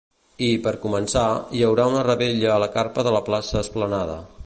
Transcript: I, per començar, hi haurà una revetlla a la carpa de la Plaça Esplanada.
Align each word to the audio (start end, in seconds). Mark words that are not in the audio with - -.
I, 0.45 0.47
per 0.67 0.71
començar, 0.85 1.25
hi 1.59 1.63
haurà 1.67 1.87
una 1.91 2.03
revetlla 2.09 2.51
a 2.55 2.59
la 2.67 2.73
carpa 2.79 3.09
de 3.09 3.15
la 3.19 3.25
Plaça 3.29 3.65
Esplanada. 3.67 4.23